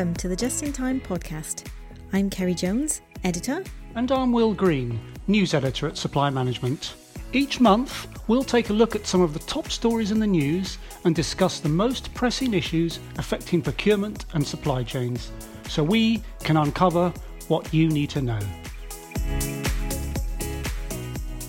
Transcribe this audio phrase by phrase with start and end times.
[0.00, 1.66] Welcome to the Just in Time podcast.
[2.14, 3.62] I'm Kerry Jones, editor.
[3.94, 6.94] And I'm Will Green, news editor at Supply Management.
[7.34, 10.78] Each month, we'll take a look at some of the top stories in the news
[11.04, 15.32] and discuss the most pressing issues affecting procurement and supply chains
[15.68, 17.12] so we can uncover
[17.48, 18.40] what you need to know.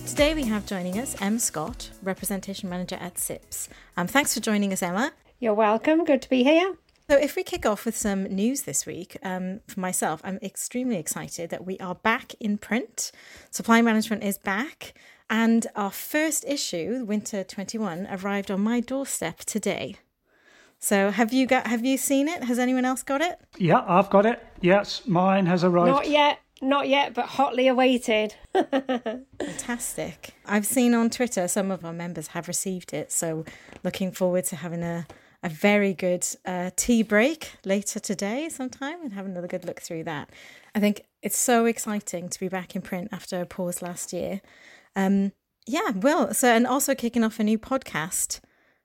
[0.06, 3.70] Today we have joining us Emma Scott, Representation Manager at CIPS.
[3.96, 5.14] Um, thanks for joining us, Emma.
[5.40, 6.04] You're welcome.
[6.04, 6.74] Good to be here.
[7.12, 10.96] So, if we kick off with some news this week, um, for myself, I'm extremely
[10.96, 13.12] excited that we are back in print.
[13.50, 14.94] Supply management is back,
[15.28, 19.96] and our first issue, Winter 21, arrived on my doorstep today.
[20.78, 21.66] So, have you got?
[21.66, 22.44] Have you seen it?
[22.44, 23.38] Has anyone else got it?
[23.58, 24.42] Yeah, I've got it.
[24.62, 25.90] Yes, mine has arrived.
[25.90, 26.38] Not yet.
[26.62, 28.36] Not yet, but hotly awaited.
[28.54, 30.34] Fantastic.
[30.46, 33.12] I've seen on Twitter some of our members have received it.
[33.12, 33.44] So,
[33.84, 35.06] looking forward to having a
[35.42, 40.04] a very good uh, tea break later today sometime and have another good look through
[40.04, 40.30] that.
[40.74, 44.40] I think it's so exciting to be back in print after a pause last year.
[44.94, 45.32] Um,
[45.66, 46.32] yeah, Will.
[46.34, 48.40] So, and also kicking off a new podcast.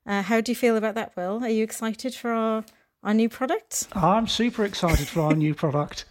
[0.06, 1.44] Uh, how do you feel about that, Will?
[1.44, 2.66] Are you excited for our,
[3.04, 3.88] our new product?
[3.94, 6.06] I'm super excited for our new product.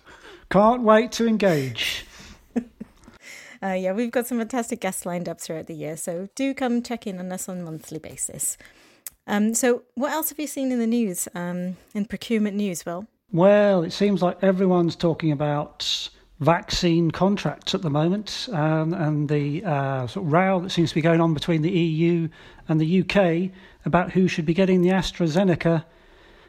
[0.51, 2.05] Can't wait to engage.
[3.63, 6.83] Uh, yeah, we've got some fantastic guests lined up throughout the year, so do come
[6.83, 8.59] check in on us on a monthly basis.
[9.27, 13.07] Um, so, what else have you seen in the news, um, in procurement news, Will?
[13.33, 19.65] Well, it seems like everyone's talking about vaccine contracts at the moment um, and the
[19.65, 22.29] uh, sort of row that seems to be going on between the EU
[22.69, 23.51] and the UK
[23.85, 25.85] about who should be getting the AstraZeneca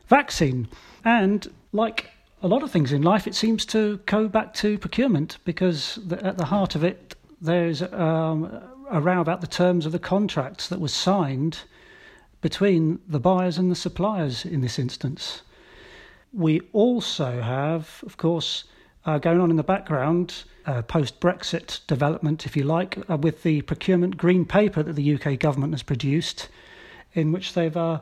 [0.07, 0.67] vaccine.
[1.05, 2.11] And like
[2.43, 6.23] a lot of things in life, it seems to go back to procurement because the,
[6.23, 10.67] at the heart of it, there's um, a row about the terms of the contracts
[10.67, 11.59] that was signed
[12.47, 15.41] between the buyers and the suppliers in this instance.
[16.31, 18.63] We also have, of course,
[19.03, 23.43] uh, going on in the background, uh, post Brexit development, if you like, uh, with
[23.43, 26.47] the procurement green paper that the UK government has produced,
[27.11, 27.99] in which they've uh,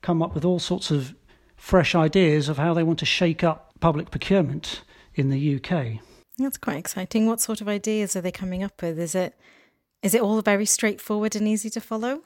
[0.00, 1.16] come up with all sorts of
[1.56, 4.82] fresh ideas of how they want to shake up public procurement
[5.16, 5.98] in the UK.
[6.38, 7.26] That's quite exciting.
[7.26, 8.96] What sort of ideas are they coming up with?
[8.96, 9.34] Is it
[10.04, 12.22] is it all very straightforward and easy to follow?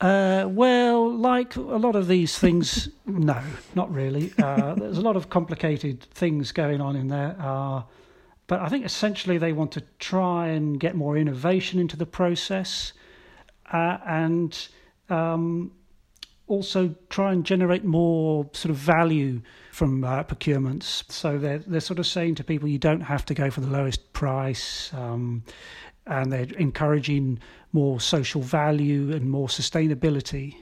[0.00, 3.40] Uh, well, like a lot of these things, no,
[3.74, 4.32] not really.
[4.42, 7.36] Uh, there's a lot of complicated things going on in there.
[7.38, 7.82] Uh,
[8.46, 12.94] but I think essentially they want to try and get more innovation into the process
[13.72, 14.68] uh, and
[15.10, 15.70] um,
[16.46, 21.10] also try and generate more sort of value from uh, procurements.
[21.12, 23.68] So they're, they're sort of saying to people, you don't have to go for the
[23.68, 24.92] lowest price.
[24.94, 25.44] Um,
[26.06, 27.38] and they're encouraging
[27.72, 30.56] more social value and more sustainability.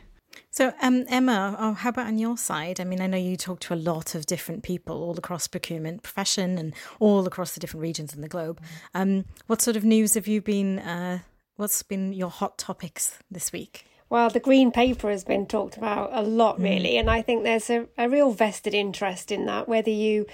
[0.51, 2.81] So, um, Emma, oh, how about on your side?
[2.81, 6.03] I mean, I know you talk to a lot of different people all across procurement
[6.03, 8.61] profession and all across the different regions in the globe.
[8.95, 10.79] Um, what sort of news have you been?
[10.79, 11.21] Uh,
[11.57, 13.85] what's been your hot topics this week?
[14.11, 17.01] Well, the green paper has been talked about a lot, really, mm.
[17.01, 19.69] and I think there's a, a real vested interest in that.
[19.69, 20.25] Whether you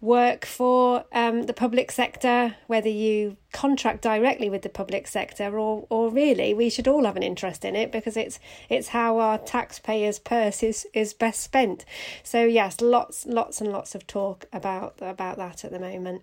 [0.00, 5.86] work for um, the public sector, whether you contract directly with the public sector, or
[5.90, 8.38] or really, we should all have an interest in it because it's
[8.68, 11.84] it's how our taxpayers' purse is, is best spent.
[12.22, 16.22] So yes, lots lots and lots of talk about about that at the moment.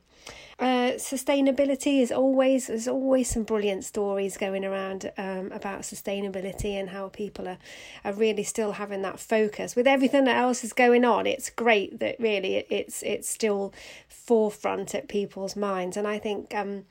[0.60, 6.90] Uh, sustainability is always there's always some brilliant stories going around um, about sustainability and
[6.90, 7.60] how people are
[8.04, 11.28] are really still having that focus with everything that else is going on.
[11.28, 13.72] It's great that really it's it's still
[14.10, 16.86] forefront at people's minds, and I think um,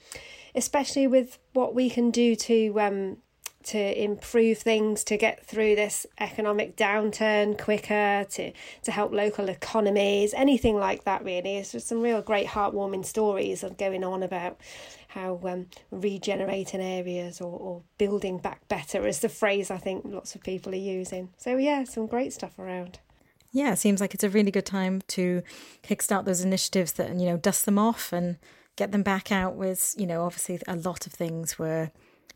[0.56, 3.18] especially with what we can do to um,
[3.66, 8.52] to improve things to get through this economic downturn quicker to
[8.82, 11.56] to help local economies anything like that really.
[11.56, 14.60] It's just some real great heartwarming stories of going on about
[15.08, 20.34] how um, regenerating areas or, or building back better is the phrase I think lots
[20.34, 21.30] of people are using.
[21.36, 23.00] So yeah some great stuff around.
[23.50, 25.42] Yeah it seems like it's a really good time to
[25.82, 28.36] kickstart those initiatives that you know dust them off and
[28.76, 31.90] get them back out with you know obviously a lot of things were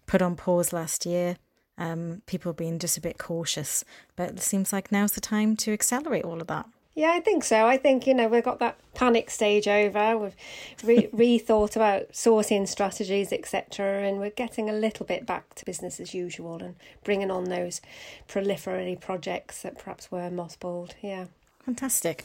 [0.07, 1.37] put on pause last year.
[1.79, 5.73] Um, people being just a bit cautious, but it seems like now's the time to
[5.73, 6.67] accelerate all of that.
[6.95, 7.67] Yeah, I think so.
[7.67, 10.19] I think you know we've got that panic stage over.
[10.19, 10.37] We've
[10.85, 11.09] re-
[11.39, 16.13] rethought about sourcing strategies, etc., and we're getting a little bit back to business as
[16.13, 17.81] usual and bringing on those
[18.29, 20.93] proliferatory projects that perhaps were mothballed.
[21.01, 21.27] Yeah,
[21.65, 22.25] fantastic.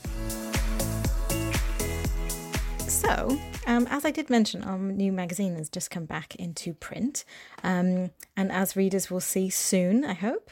[3.06, 3.38] So,
[3.68, 7.24] um, as I did mention, our new magazine has just come back into print.
[7.64, 10.50] Um, and as readers will see soon, I hope,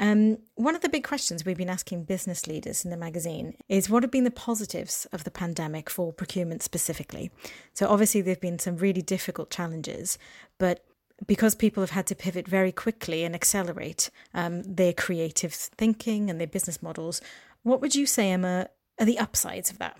[0.00, 3.90] Um, one of the big questions we've been asking business leaders in the magazine is
[3.90, 7.32] what have been the positives of the pandemic for procurement specifically?
[7.74, 10.16] So, obviously, there have been some really difficult challenges,
[10.58, 10.84] but
[11.26, 16.38] because people have had to pivot very quickly and accelerate um, their creative thinking and
[16.38, 17.20] their business models,
[17.64, 18.68] what would you say, Emma,
[19.00, 19.98] are the upsides of that?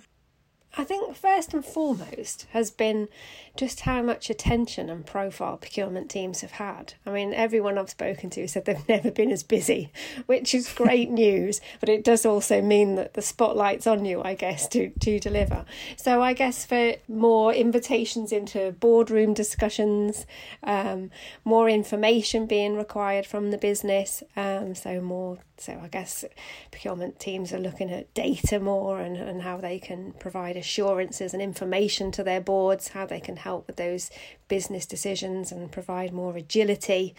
[0.78, 3.08] I think first and foremost has been
[3.56, 6.94] just how much attention and profile procurement teams have had.
[7.04, 9.90] I mean, everyone I've spoken to said they've never been as busy,
[10.26, 14.34] which is great news, but it does also mean that the spotlight's on you, I
[14.34, 15.64] guess, to, to deliver.
[15.96, 20.26] So I guess for more invitations into boardroom discussions,
[20.62, 21.10] um,
[21.44, 26.24] more information being required from the business, um, so more so I guess
[26.70, 31.42] procurement teams are looking at data more and, and how they can provide assurances and
[31.42, 34.10] information to their boards, how they can help with those
[34.48, 37.14] business decisions and provide more agility.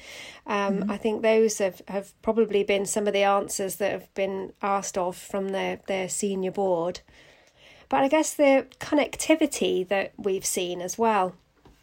[0.46, 0.92] Um, mm-hmm.
[0.92, 4.98] I think those have, have probably been some of the answers that have been asked
[4.98, 7.00] of from their, their senior board.
[7.90, 11.36] But I guess the connectivity that we've seen as well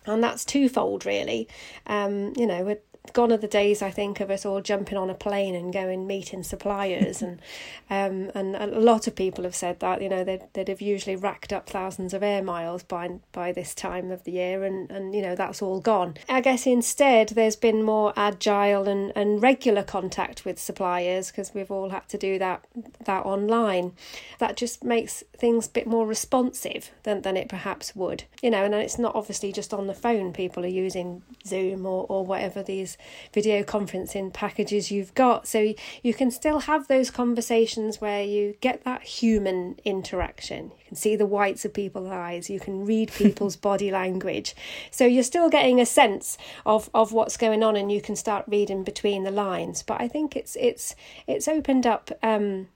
[0.07, 1.49] and that's twofold really
[1.89, 2.77] um, you know
[3.13, 6.07] gone are the days I think of us all jumping on a plane and going
[6.07, 7.23] meeting suppliers.
[7.23, 7.41] And
[7.91, 11.17] um, and a lot of people have said that you know they'd, they'd have usually
[11.17, 15.15] racked up thousands of air miles by by this time of the year and and
[15.15, 16.15] you know that's all gone.
[16.29, 21.71] I guess instead there's been more agile and, and regular contact with suppliers because we've
[21.71, 22.65] all had to do that
[23.05, 23.93] that online.
[24.39, 28.25] That just makes things a bit more responsive than, than it perhaps would.
[28.43, 32.07] You know and it's not obviously just on the phone people are using Zoom or,
[32.09, 32.96] or whatever these
[33.33, 35.47] video conferencing packages you've got.
[35.47, 40.67] So you can still have those conversations where you get that human interaction.
[40.67, 44.55] You can see the whites of people's eyes, you can read people's body language.
[44.91, 48.45] So you're still getting a sense of, of what's going on and you can start
[48.47, 49.83] reading between the lines.
[49.83, 50.95] But I think it's it's
[51.27, 52.69] it's opened up um,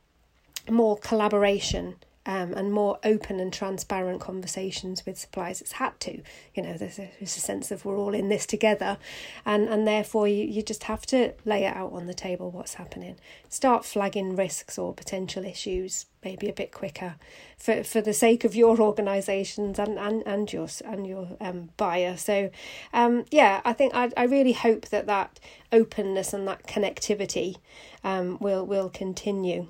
[0.68, 1.96] more collaboration
[2.26, 5.60] um, and more open and transparent conversations with suppliers.
[5.60, 6.20] It's had to,
[6.54, 8.98] you know, there's a, there's a sense of we're all in this together,
[9.46, 12.74] and, and therefore you, you just have to lay it out on the table what's
[12.74, 13.16] happening.
[13.48, 17.14] Start flagging risks or potential issues maybe a bit quicker
[17.56, 22.16] for, for the sake of your organisations and, and, and your, and your um, buyer.
[22.16, 22.50] So,
[22.92, 25.40] um, yeah, I think I, I really hope that that
[25.72, 27.56] openness and that connectivity
[28.04, 29.68] um, will, will continue.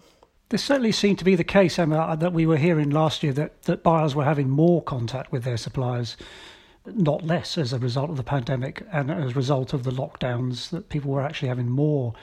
[0.50, 3.62] This certainly seemed to be the case, Emma, that we were hearing last year that,
[3.62, 6.16] that buyers were having more contact with their suppliers,
[6.84, 10.70] not less, as a result of the pandemic and as a result of the lockdowns.
[10.70, 12.14] That people were actually having more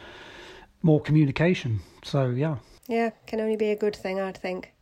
[0.84, 1.80] more communication.
[2.04, 2.58] So yeah,
[2.90, 4.74] yeah, can only be a good thing, I'd think.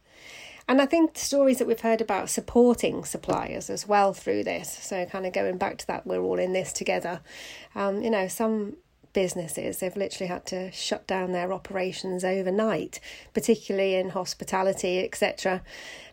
[0.68, 5.06] And I think stories that we've heard about supporting suppliers as well through this, so
[5.06, 7.22] kind of going back to that, we're all in this together.
[7.76, 8.78] Um, you know, some
[9.16, 9.80] businesses.
[9.80, 13.00] They've literally had to shut down their operations overnight,
[13.34, 15.64] particularly in hospitality, etc.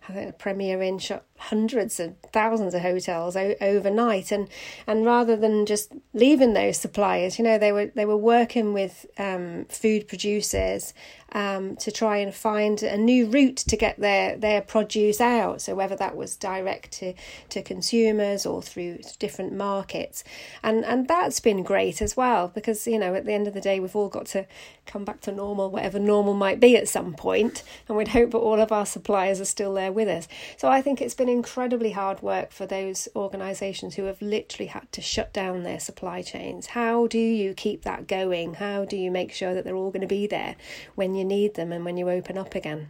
[0.08, 4.48] I think Premier Inn shut hundreds of thousands of hotels o- overnight, and
[4.86, 9.06] and rather than just leaving those suppliers, you know, they were they were working with
[9.18, 10.92] um, food producers
[11.32, 15.62] um, to try and find a new route to get their, their produce out.
[15.62, 17.14] So whether that was direct to,
[17.50, 20.24] to consumers or through different markets.
[20.62, 23.60] And and that's been great as well because, you know, at the end of the
[23.60, 24.46] day we've all got to
[24.86, 28.38] come back to normal, whatever normal might be at some point, and we'd hope that
[28.38, 30.28] all of our suppliers are still there with us.
[30.58, 34.92] So I think it's been incredibly hard work for those organisations who have literally had
[34.92, 36.66] to shut down their supply chains.
[36.66, 38.54] How do you keep that going?
[38.54, 40.56] How do you make sure that they're all going to be there
[40.94, 42.88] when you you need them and when you open up again.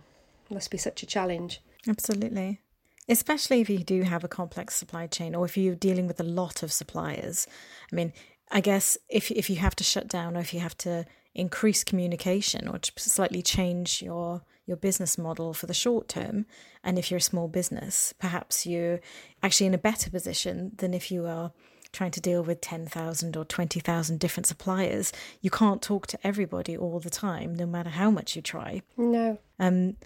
[0.50, 1.60] It must be such a challenge.
[1.86, 2.60] Absolutely.
[3.08, 6.24] Especially if you do have a complex supply chain or if you're dealing with a
[6.24, 7.46] lot of suppliers.
[7.92, 8.12] I mean,
[8.50, 11.04] I guess if if you have to shut down or if you have to
[11.34, 16.46] increase communication or to slightly change your your business model for the short term
[16.84, 19.00] and if you're a small business perhaps you're
[19.42, 21.52] actually in a better position than if you are
[21.92, 26.98] trying to deal with 10,000 or 20,000 different suppliers, you can't talk to everybody all
[26.98, 28.82] the time, no matter how much you try.
[28.96, 29.38] No.
[29.58, 29.96] Um,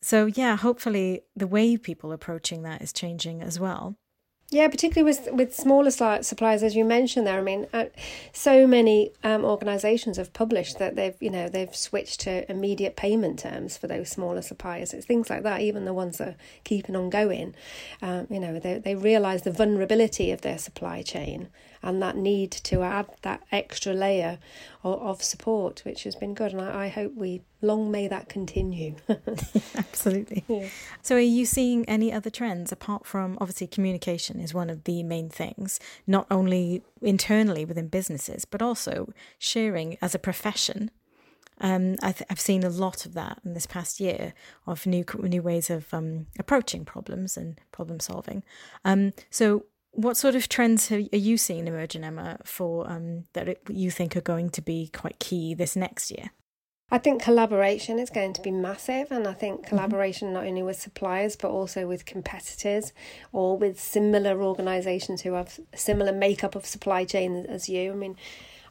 [0.00, 3.96] so, yeah, hopefully the way people are approaching that is changing as well.
[4.50, 7.38] Yeah, particularly with with smaller suppliers, as you mentioned there.
[7.38, 7.86] I mean, uh,
[8.32, 13.38] so many um, organisations have published that they've you know they've switched to immediate payment
[13.38, 14.92] terms for those smaller suppliers.
[14.92, 15.62] It's things like that.
[15.62, 17.54] Even the ones that are keeping on going,
[18.02, 21.48] um, you know, they they realise the vulnerability of their supply chain
[21.84, 24.38] and that need to add that extra layer
[24.82, 26.52] of, of support, which has been good.
[26.52, 28.96] And I, I hope we long may that continue.
[29.76, 30.44] Absolutely.
[30.48, 30.68] Yeah.
[31.02, 35.02] So, are you seeing any other trends apart from obviously communication is one of the
[35.02, 40.90] main things, not only internally within businesses, but also sharing as a profession?
[41.60, 44.34] Um, I have seen a lot of that in this past year
[44.66, 48.42] of new new ways of um, approaching problems and problem solving.
[48.84, 53.48] Um, so, what sort of trends have, are you seeing emerging, Emma, for um, that
[53.48, 56.30] it, you think are going to be quite key this next year?
[56.90, 59.68] I think collaboration is going to be massive, and I think mm-hmm.
[59.68, 62.92] collaboration not only with suppliers but also with competitors
[63.32, 67.92] or with similar organisations who have similar makeup of supply chain as you.
[67.92, 68.16] I mean,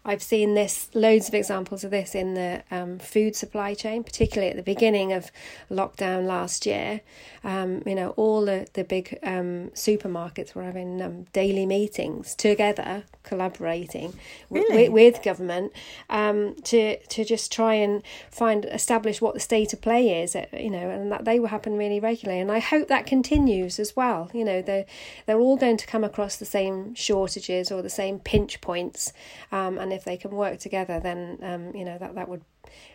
[0.05, 4.49] I've seen this loads of examples of this in the um, food supply chain, particularly
[4.49, 5.31] at the beginning of
[5.71, 7.01] lockdown last year.
[7.43, 13.03] Um, you know, all the the big um, supermarkets were having um, daily meetings together,
[13.23, 14.13] collaborating
[14.49, 14.89] really?
[14.89, 15.71] with, with government
[16.09, 20.35] um, to to just try and find establish what the state of play is.
[20.35, 22.41] Uh, you know, and that they will happen really regularly.
[22.41, 24.29] And I hope that continues as well.
[24.33, 24.85] You know, they
[25.25, 29.13] they're all going to come across the same shortages or the same pinch points,
[29.51, 32.41] um, and if they can work together, then um, you know that that would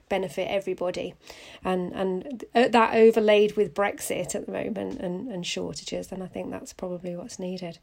[0.08, 1.14] benefit everybody,
[1.64, 6.50] and and that overlaid with Brexit at the moment and and shortages, then I think
[6.50, 7.78] that's probably what's needed.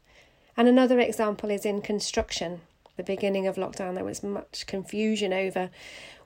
[0.56, 2.60] And another example is in construction.
[2.96, 5.68] The beginning of lockdown, there was much confusion over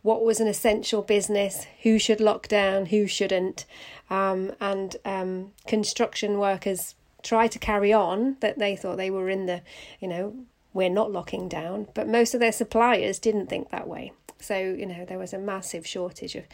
[0.02, 3.66] what was an essential business, who should lock down, who shouldn't,
[4.09, 9.47] um, and um, construction workers tried to carry on that they thought they were in
[9.47, 9.62] the,
[9.99, 10.35] you know,
[10.73, 11.89] we're not locking down.
[11.95, 14.12] But most of their suppliers didn't think that way.
[14.39, 16.45] So, you know, there was a massive shortage of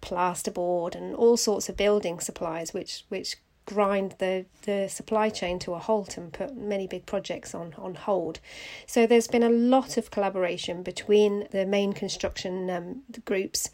[0.00, 5.74] plasterboard and all sorts of building supplies, which, which grind the, the supply chain to
[5.74, 8.40] a halt and put many big projects on, on hold.
[8.86, 13.70] So there's been a lot of collaboration between the main construction um, groups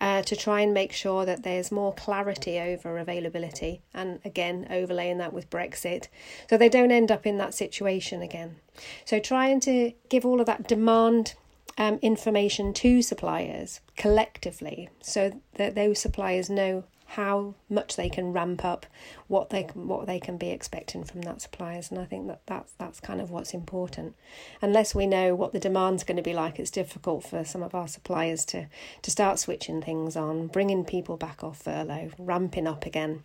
[0.00, 5.18] uh, to try and make sure that there's more clarity over availability and again overlaying
[5.18, 6.08] that with Brexit
[6.48, 8.56] so they don't end up in that situation again.
[9.04, 11.34] So trying to give all of that demand
[11.76, 18.64] um, information to suppliers collectively so that those suppliers know how much they can ramp
[18.64, 18.86] up,
[19.28, 22.72] what they what they can be expecting from that suppliers, and I think that that's
[22.72, 24.14] that's kind of what's important.
[24.60, 27.74] Unless we know what the demand's going to be like, it's difficult for some of
[27.74, 28.66] our suppliers to
[29.02, 33.22] to start switching things on, bringing people back off furlough, ramping up again.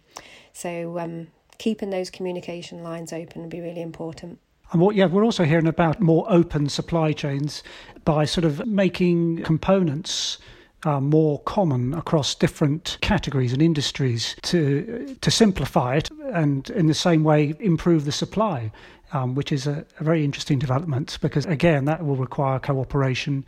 [0.54, 1.28] So um,
[1.58, 4.40] keeping those communication lines open would be really important.
[4.72, 7.64] And what, yeah, we're also hearing about more open supply chains
[8.06, 10.38] by sort of making components
[10.84, 16.94] uh, more common across different categories and industries to to simplify it and in the
[16.94, 18.72] same way improve the supply,
[19.14, 23.46] um, which is a, a very interesting development because again that will require cooperation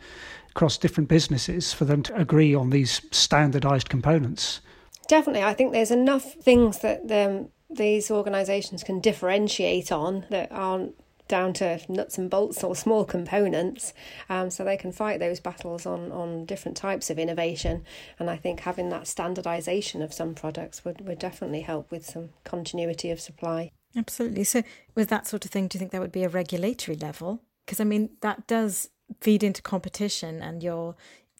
[0.50, 4.60] across different businesses for them to agree on these standardized components.
[5.08, 10.94] Definitely, I think there's enough things that um, these organisations can differentiate on that aren't
[11.28, 13.92] down to nuts and bolts or small components,
[14.28, 17.84] um, so they can fight those battles on, on different types of innovation.
[18.18, 22.30] And I think having that standardization of some products would, would definitely help with some
[22.44, 23.70] continuity of supply.
[23.96, 24.44] Absolutely.
[24.44, 24.62] So,
[24.94, 27.42] with that sort of thing, do you think that would be a regulatory level?
[27.64, 30.96] Because, I mean, that does feed into competition and your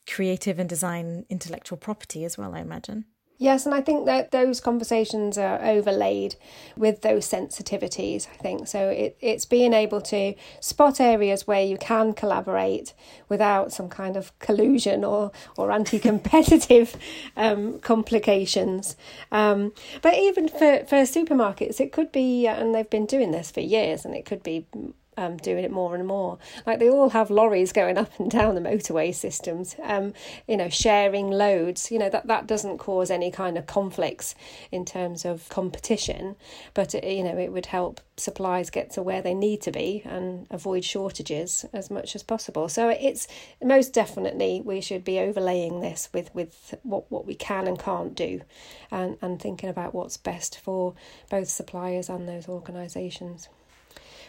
[0.09, 3.07] creative and design intellectual property as well, I imagine.
[3.43, 6.37] Yes, and I think that those conversations are overlaid
[6.77, 8.69] with those sensitivities, I think.
[8.69, 12.95] So it, it's being able to spot areas where you can collaborate
[13.29, 16.97] without some kind of collusion or, or anti competitive
[17.37, 18.95] um, complications.
[19.33, 19.73] Um,
[20.03, 24.05] but even for, for supermarkets, it could be, and they've been doing this for years,
[24.05, 24.67] and it could be
[25.17, 26.39] um, doing it more and more.
[26.67, 30.15] Like they all have lorries going up and down the motorway systems, um,
[30.47, 31.91] you know, sharing loads.
[31.91, 34.35] You know that that doesn't cause any kind of conflicts
[34.71, 36.37] in terms of competition,
[36.75, 40.03] but it, you know it would help supplies get to where they need to be
[40.05, 42.69] and avoid shortages as much as possible.
[42.69, 43.27] So it's
[43.63, 48.15] most definitely we should be overlaying this with with what what we can and can't
[48.15, 48.43] do,
[48.91, 50.95] and and thinking about what's best for
[51.31, 53.49] both suppliers and those organisations.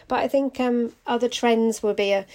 [0.08, 2.26] But I think um, other trends will be a,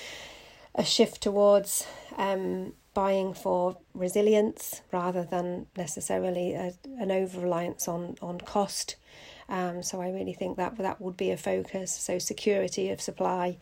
[0.76, 1.86] a shift towards
[2.18, 8.96] um, buying for resilience rather than necessarily a, an over reliance on, on cost.
[9.48, 11.92] Um, so I really think that that would be a focus.
[11.92, 13.58] So security of supply,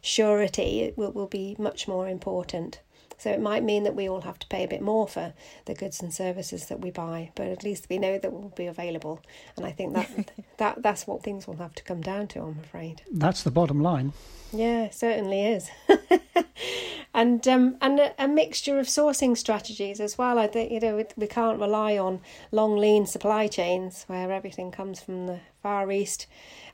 [0.00, 2.80] surety will, will be much more important.
[3.24, 5.32] So it might mean that we all have to pay a bit more for
[5.64, 8.66] the goods and services that we buy, but at least we know that will be
[8.66, 9.18] available.
[9.56, 12.40] And I think that that that's what things will have to come down to.
[12.40, 14.12] I'm afraid that's the bottom line.
[14.52, 15.70] Yeah, certainly is.
[17.14, 20.38] and um, and a, a, mixture of sourcing strategies as well.
[20.38, 22.20] I think you know we, we can't rely on
[22.52, 26.26] long lean supply chains where everything comes from the far east,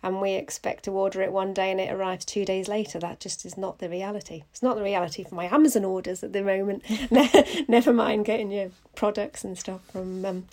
[0.02, 2.98] and we expect to order it one day and it arrives two days later.
[2.98, 4.44] That just is not the reality.
[4.50, 6.84] It's not the reality for my Amazon orders at the moment.
[7.68, 10.24] Never mind getting your products and stuff from.
[10.24, 10.44] Um,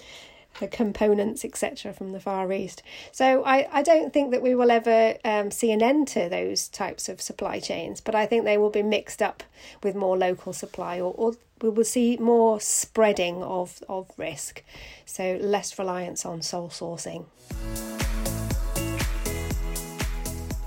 [0.59, 2.81] the components, etc., from the Far East.
[3.11, 6.67] So I, I don't think that we will ever um, see an end to those
[6.67, 9.43] types of supply chains, but I think they will be mixed up
[9.83, 14.63] with more local supply, or, or we will see more spreading of, of risk,
[15.05, 17.25] so less reliance on sole sourcing.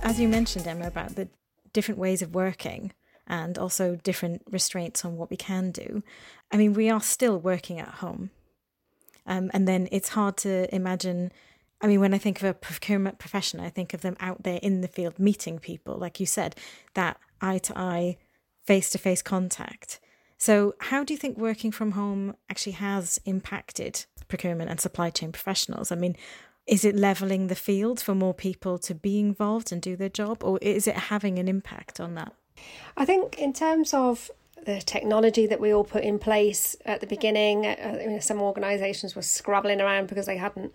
[0.02, 1.28] As you mentioned, Emma, about the
[1.72, 2.92] different ways of working
[3.26, 6.02] and also different restraints on what we can do.
[6.50, 8.30] I mean, we are still working at home
[9.26, 11.32] um, and then it's hard to imagine.
[11.80, 14.58] I mean, when I think of a procurement profession, I think of them out there
[14.62, 16.56] in the field meeting people, like you said,
[16.94, 18.18] that eye to eye,
[18.64, 20.00] face to face contact.
[20.36, 25.32] So, how do you think working from home actually has impacted procurement and supply chain
[25.32, 25.92] professionals?
[25.92, 26.16] I mean,
[26.70, 30.44] is it leveling the field for more people to be involved and do their job,
[30.44, 32.32] or is it having an impact on that?
[32.96, 34.30] I think, in terms of
[34.64, 37.66] the technology that we all put in place at the beginning.
[37.66, 40.72] Uh, some organisations were scrabbling around because they hadn't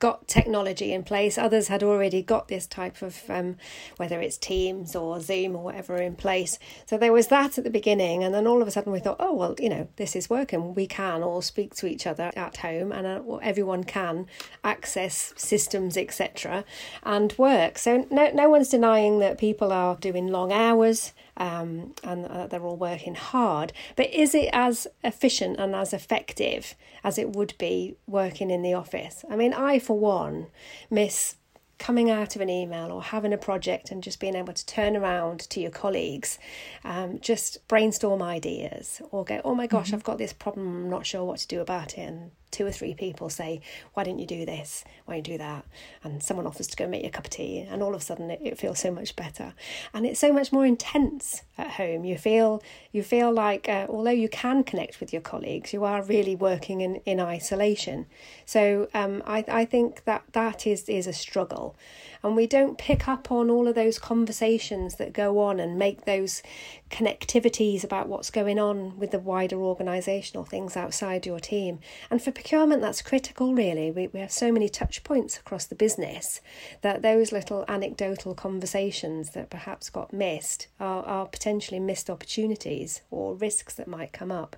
[0.00, 1.38] got technology in place.
[1.38, 3.56] Others had already got this type of, um,
[3.98, 6.58] whether it's Teams or Zoom or whatever, in place.
[6.86, 9.18] So there was that at the beginning, and then all of a sudden we thought,
[9.20, 10.74] oh well, you know, this is working.
[10.74, 14.26] We can all speak to each other at home, and uh, everyone can
[14.64, 16.64] access systems, etc.,
[17.04, 17.78] and work.
[17.78, 22.62] So no, no one's denying that people are doing long hours um, and uh, they're
[22.62, 23.72] all working hard.
[23.96, 28.74] But is it as efficient and as effective as it would be working in the
[28.74, 29.24] office?
[29.28, 30.48] I mean, I, for one,
[30.90, 31.36] miss
[31.78, 34.94] coming out of an email or having a project and just being able to turn
[34.98, 36.38] around to your colleagues,
[36.84, 39.96] um, just brainstorm ideas or go, oh my gosh, mm-hmm.
[39.96, 42.02] I've got this problem, I'm not sure what to do about it.
[42.02, 43.60] And two or three people say,
[43.94, 44.84] Why don't you do this?
[45.04, 45.64] Why don't you do that?
[46.02, 48.04] And someone offers to go make you a cup of tea, and all of a
[48.04, 49.54] sudden it, it feels so much better.
[49.94, 52.04] And it's so much more intense at home.
[52.04, 56.02] You feel you feel like uh, although you can connect with your colleagues, you are
[56.02, 58.06] really working in, in isolation.
[58.46, 61.76] So um, I, I think that that is, is a struggle.
[62.22, 66.04] And we don't pick up on all of those conversations that go on and make
[66.04, 66.42] those
[66.90, 71.78] connectivities about what's going on with the wider organisational things outside your team.
[72.10, 73.90] And for procurement, that's critical, really.
[73.90, 76.40] We, we have so many touch points across the business
[76.82, 83.34] that those little anecdotal conversations that perhaps got missed are, are potentially missed opportunities or
[83.34, 84.56] risks that might come up.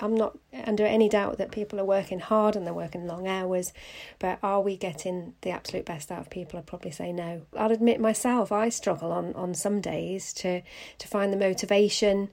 [0.00, 3.72] I'm not under any doubt that people are working hard and they're working long hours,
[4.18, 6.58] but are we getting the absolute best out of people?
[6.58, 7.42] I'd probably say no.
[7.56, 10.62] I'll admit myself, I struggle on, on some days to,
[10.98, 12.28] to find the motivation,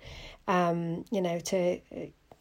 [0.47, 1.79] um, you know, to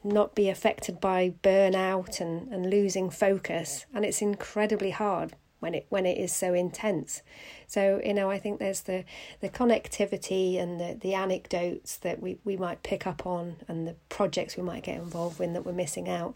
[0.02, 3.86] not be affected by burnout and, and losing focus.
[3.94, 7.22] And it's incredibly hard when it when it is so intense.
[7.66, 9.04] So, you know, I think there's the,
[9.40, 13.96] the connectivity and the, the anecdotes that we, we might pick up on and the
[14.08, 16.34] projects we might get involved in that we're missing out,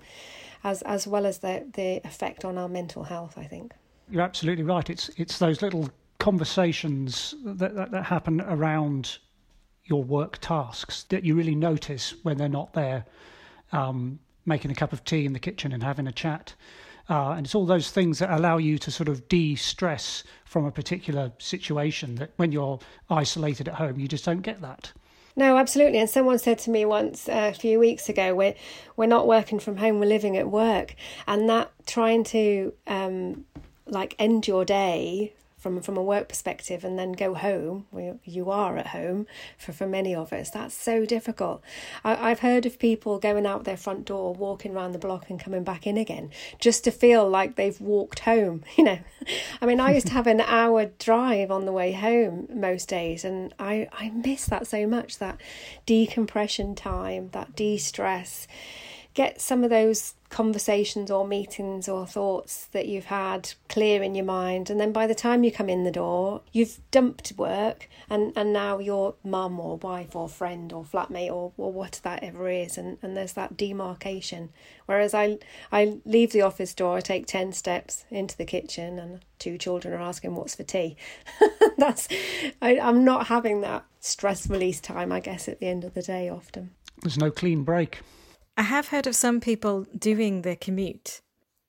[0.64, 3.74] as as well as the, the effect on our mental health, I think.
[4.10, 4.88] You're absolutely right.
[4.90, 9.18] It's it's those little conversations that, that, that happen around
[9.84, 13.04] your work tasks that you really notice when they're not there
[13.72, 16.54] um, making a cup of tea in the kitchen and having a chat.
[17.08, 20.64] Uh, and it's all those things that allow you to sort of de stress from
[20.64, 24.92] a particular situation that when you're isolated at home, you just don't get that.
[25.34, 25.98] No, absolutely.
[25.98, 28.54] And someone said to me once uh, a few weeks ago, we're,
[28.96, 30.94] we're not working from home, we're living at work.
[31.26, 33.44] And that trying to um,
[33.90, 38.50] like end your day from from a work perspective and then go home where you
[38.50, 39.26] are at home
[39.58, 40.50] for, for many of us.
[40.50, 41.62] That's so difficult.
[42.02, 45.38] I, i've heard of people going out their front door walking around the block and
[45.38, 48.98] coming back in again just to feel like they've walked home you know?
[49.60, 53.24] I mean i used to have an hour drive on the way home most days
[53.24, 55.38] and i i miss that so much that
[55.84, 58.46] decompression time that de-stress
[59.14, 64.24] get some of those conversations or meetings or thoughts that you've had clear in your
[64.24, 68.32] mind and then by the time you come in the door you've dumped work and
[68.36, 72.48] and now your mum or wife or friend or flatmate or, or what that ever
[72.48, 74.50] is and, and there's that demarcation.
[74.86, 75.38] Whereas I
[75.72, 79.92] I leave the office door I take 10 steps into the kitchen and two children
[79.92, 80.96] are asking what's for tea.
[81.76, 82.06] That's
[82.62, 86.02] I, I'm not having that stress release time I guess at the end of the
[86.02, 86.70] day often.
[87.02, 88.00] There's no clean break
[88.60, 91.22] I have heard of some people doing the commute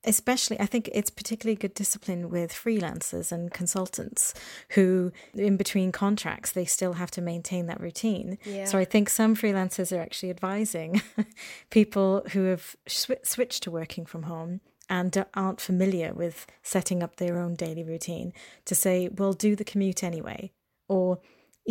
[0.04, 4.34] especially i think it's particularly good discipline with freelancers and consultants
[4.76, 8.66] who in between contracts they still have to maintain that routine Yeah.
[8.66, 11.02] so i think some freelancers are actually advising
[11.70, 17.14] people who have sw- switched to working from home and aren't familiar with setting up
[17.18, 18.34] their own daily routine
[18.66, 20.52] to say well do the commute anyway
[20.90, 21.20] or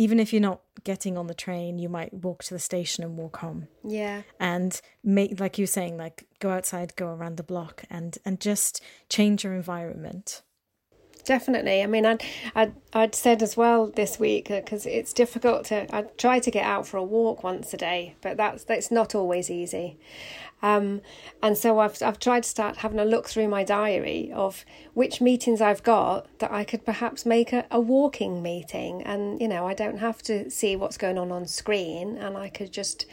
[0.03, 3.17] even if you're not getting on the train you might walk to the station and
[3.17, 4.21] walk home Yeah.
[4.39, 4.71] and
[5.03, 8.81] make like you were saying like go outside go around the block and and just
[9.15, 10.41] change your environment
[11.31, 11.81] Definitely.
[11.81, 12.21] I mean, I'd,
[12.55, 15.87] I'd, I'd said as well this week because it's difficult to.
[15.95, 19.15] I try to get out for a walk once a day, but that's that's not
[19.15, 19.97] always easy.
[20.61, 20.99] Um,
[21.41, 25.21] and so I've I've tried to start having a look through my diary of which
[25.21, 29.65] meetings I've got that I could perhaps make a, a walking meeting, and you know
[29.65, 33.05] I don't have to see what's going on on screen, and I could just,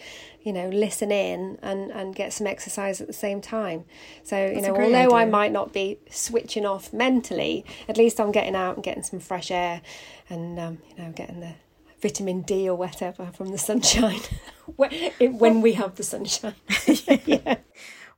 [0.49, 3.85] you know, listen in and and get some exercise at the same time.
[4.23, 8.19] So you That's a know, although I might not be switching off mentally, at least
[8.19, 9.83] I'm getting out and getting some fresh air,
[10.31, 11.53] and um, you know, getting the
[12.01, 14.23] vitamin D or whatever from the sunshine
[14.77, 16.55] when when we have the sunshine.
[17.27, 17.57] yeah.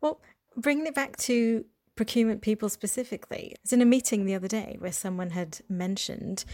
[0.00, 0.20] well
[0.56, 1.64] bringing it back to
[1.96, 6.44] procurement people specifically I was in a meeting the other day where someone had mentioned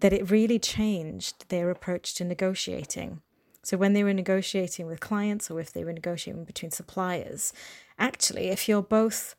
[0.00, 3.22] that it really changed their approach to negotiating
[3.62, 7.52] so when they were negotiating with clients or if they were negotiating between suppliers
[7.98, 9.34] actually if you're both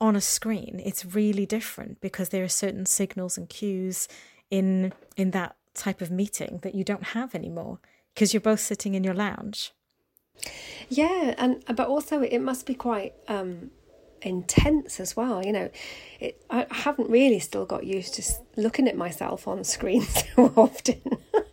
[0.00, 4.08] on a screen it's really different because there are certain signals and cues
[4.50, 7.78] in in that type of meeting that you don't have anymore
[8.14, 9.72] because you're both sitting in your lounge
[10.88, 13.70] Yeah, and but also it must be quite um,
[14.22, 15.44] intense as well.
[15.44, 15.70] You know,
[16.20, 18.22] it, I haven't really still got used to
[18.56, 20.02] looking at myself on screen
[20.36, 21.00] so often.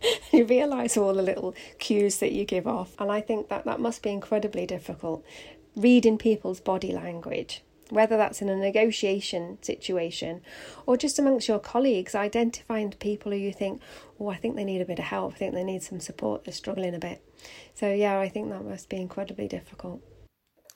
[0.32, 3.80] you realise all the little cues that you give off, and I think that that
[3.80, 5.24] must be incredibly difficult.
[5.74, 10.40] Reading people's body language, whether that's in a negotiation situation
[10.86, 13.80] or just amongst your colleagues, identifying people who you think,
[14.18, 16.44] oh, I think they need a bit of help, I think they need some support,
[16.44, 17.22] they're struggling a bit.
[17.74, 20.02] So yeah, I think that must be incredibly difficult.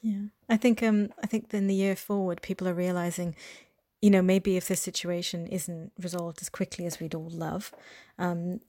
[0.03, 3.35] Yeah, I think um I think then the year forward, people are realizing,
[4.01, 7.73] you know, maybe if this situation isn't resolved as quickly as we'd all love,
[8.19, 8.61] um,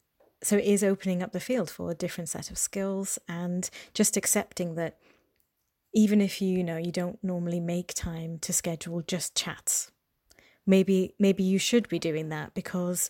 [0.43, 4.17] so it is opening up the field for a different set of skills and just
[4.17, 4.97] accepting that
[5.93, 9.91] even if you, you know you don't normally make time to schedule just chats,
[10.65, 13.09] maybe maybe you should be doing that because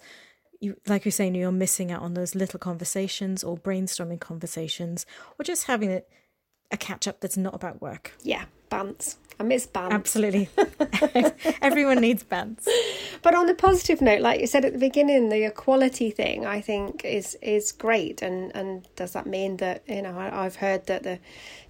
[0.59, 5.05] you like you're saying you're missing out on those little conversations or brainstorming conversations
[5.39, 6.01] or just having a,
[6.71, 8.13] a catch up that's not about work.
[8.23, 9.15] Yeah, bants.
[9.39, 9.91] I miss bants.
[9.91, 10.49] Absolutely.
[11.61, 12.67] Everyone needs bands.
[13.21, 16.61] But on a positive note, like you said at the beginning, the equality thing I
[16.61, 18.21] think is is great.
[18.21, 21.19] And and does that mean that you know I, I've heard that the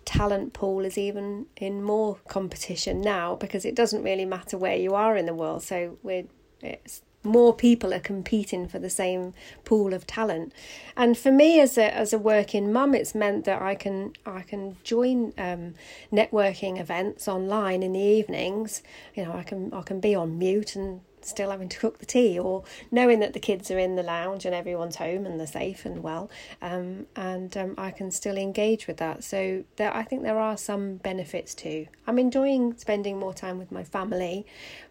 [0.05, 4.93] talent pool is even in more competition now because it doesn't really matter where you
[4.95, 5.63] are in the world.
[5.63, 6.25] So we're
[6.61, 10.53] it's more people are competing for the same pool of talent.
[10.95, 14.41] And for me as a as a working mum, it's meant that I can I
[14.41, 15.75] can join um,
[16.11, 18.81] networking events online in the evenings.
[19.15, 22.05] You know, I can I can be on mute and still having to cook the
[22.05, 25.47] tea or knowing that the kids are in the lounge and everyone's home and they're
[25.47, 26.29] safe and well
[26.61, 29.23] um, and um, I can still engage with that.
[29.23, 31.87] So there I think there are some benefits too.
[32.07, 34.45] I'm enjoying spending more time with my family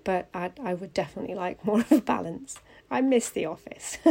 [0.04, 2.58] but I, I would definitely like more of a balance.
[2.90, 3.98] I miss the office.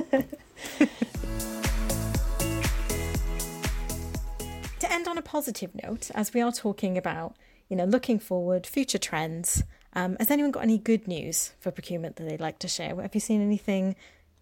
[4.79, 7.35] To end on a positive note, as we are talking about,
[7.67, 12.15] you know, looking forward, future trends, um, has anyone got any good news for procurement
[12.17, 12.95] that they'd like to share?
[13.01, 13.95] Have you seen anything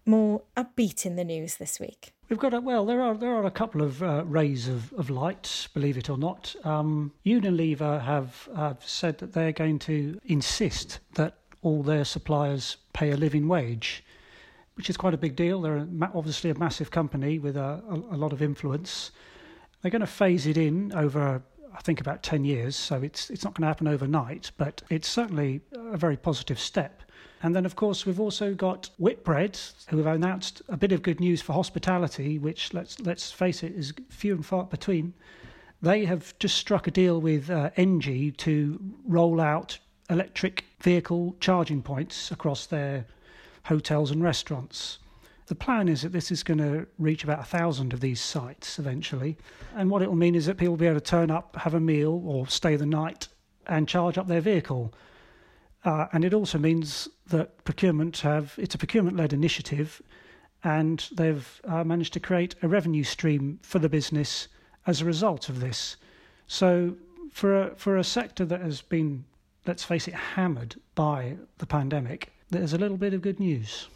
[0.04, 2.12] more upbeat in the news this week?
[2.28, 5.08] We've got a, well, there are there are a couple of uh, rays of, of
[5.08, 6.54] light, believe it or not.
[6.64, 13.10] Um, Unilever have uh, said that they're going to insist that all their suppliers pay
[13.10, 14.04] a living wage,
[14.74, 15.62] which is quite a big deal.
[15.62, 19.10] They're obviously a massive company with a, a, a lot of influence.
[19.80, 21.42] They're going to phase it in over,
[21.78, 22.74] I think, about ten years.
[22.74, 27.02] So it's it's not going to happen overnight, but it's certainly a very positive step.
[27.40, 29.56] And then, of course, we've also got Whitbread,
[29.88, 33.72] who have announced a bit of good news for hospitality, which let's let's face it
[33.76, 35.14] is few and far between.
[35.80, 39.78] They have just struck a deal with uh, Engie to roll out
[40.10, 43.06] electric vehicle charging points across their
[43.66, 44.98] hotels and restaurants.
[45.48, 48.78] The plan is that this is going to reach about a thousand of these sites
[48.78, 49.38] eventually,
[49.74, 51.74] and what it will mean is that people will be able to turn up, have
[51.74, 53.28] a meal, or stay the night
[53.66, 54.92] and charge up their vehicle.
[55.84, 60.02] Uh, and it also means that procurement have it's a procurement-led initiative,
[60.64, 64.48] and they've uh, managed to create a revenue stream for the business
[64.86, 65.96] as a result of this.
[66.46, 66.96] So,
[67.32, 69.24] for a, for a sector that has been
[69.68, 73.88] let's face it, hammered by the pandemic, there's a little bit of good news.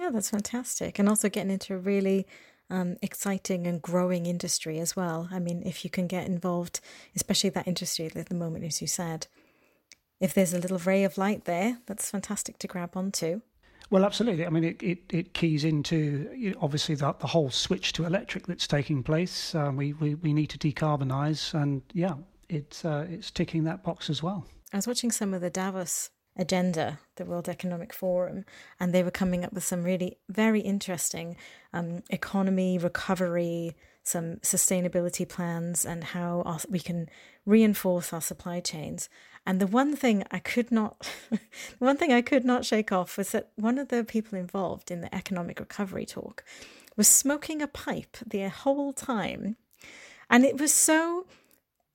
[0.00, 0.98] Yeah, that's fantastic.
[0.98, 2.26] And also getting into a really
[2.70, 5.28] um, exciting and growing industry as well.
[5.30, 6.80] I mean, if you can get involved,
[7.14, 9.26] especially that industry at the moment, as you said,
[10.18, 13.42] if there's a little ray of light there, that's fantastic to grab onto.
[13.90, 14.46] Well, absolutely.
[14.46, 18.06] I mean, it, it, it keys into you know, obviously the, the whole switch to
[18.06, 19.54] electric that's taking place.
[19.54, 22.14] Um, we, we, we need to decarbonise, and yeah,
[22.48, 24.46] it's, uh, it's ticking that box as well.
[24.72, 28.44] I was watching some of the Davos agenda, the World Economic Forum,
[28.78, 31.36] and they were coming up with some really very interesting
[31.72, 37.08] um, economy recovery, some sustainability plans, and how our, we can
[37.44, 39.08] reinforce our supply chains.
[39.46, 41.10] And the one thing I could not,
[41.78, 45.00] one thing I could not shake off was that one of the people involved in
[45.00, 46.44] the economic recovery talk
[46.96, 49.56] was smoking a pipe the whole time,
[50.28, 51.26] and it was so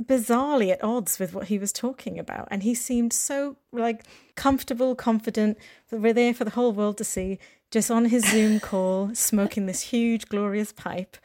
[0.04, 2.48] bizarrely at odds with what he was talking about.
[2.52, 4.04] And he seemed so like
[4.36, 5.58] comfortable, confident
[5.90, 7.40] that we're there for the whole world to see,
[7.72, 11.18] just on his Zoom call, smoking this huge, glorious pipe.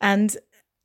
[0.00, 0.36] And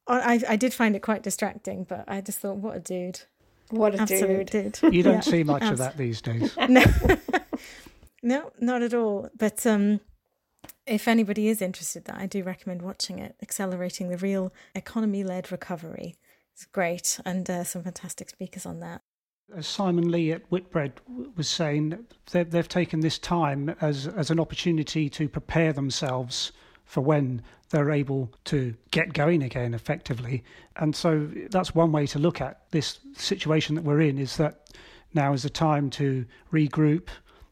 [0.08, 3.22] I, I did find it quite distracting, but I just thought, what a dude.
[3.70, 4.72] What a Absolute dude.
[4.74, 4.94] dude.
[4.94, 5.20] You don't Yeah.
[5.20, 6.56] see much of that these days.
[6.70, 6.84] no,
[8.24, 9.30] no, not at all.
[9.38, 10.00] But um,
[10.88, 13.36] if anybody is interested, that I do recommend watching it.
[13.44, 16.16] Accelerating the real economy-led recovery.
[16.60, 19.00] It's great, and uh, some fantastic speakers on that.
[19.56, 20.92] As Simon Lee at Whitbread
[21.38, 26.52] was saying, they've, they've taken this time as, as an opportunity to prepare themselves
[26.84, 30.44] for when they're able to get going again effectively.
[30.76, 34.68] And so that's one way to look at this situation that we're in is that
[35.14, 37.08] now is the time to regroup,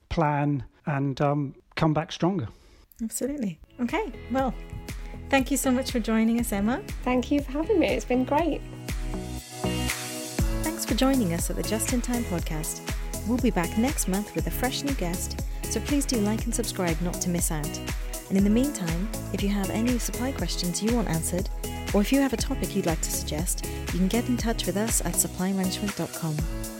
[0.09, 2.49] plan, and um, come back stronger.
[3.01, 3.57] Absolutely.
[3.79, 4.11] Okay.
[4.31, 4.53] Well,
[5.29, 6.81] thank you so much for joining us, Emma.
[7.03, 7.87] Thank you for having me.
[7.87, 8.59] It's been great.
[10.87, 12.79] For joining us at the Just in Time podcast.
[13.27, 16.55] We'll be back next month with a fresh new guest, so please do like and
[16.55, 17.77] subscribe not to miss out.
[18.29, 21.49] And in the meantime, if you have any supply questions you want answered,
[21.93, 24.65] or if you have a topic you'd like to suggest, you can get in touch
[24.65, 26.76] with us at supplymanagement.com.